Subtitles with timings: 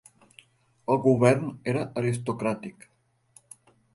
[0.93, 2.89] El govern era aristocràtic.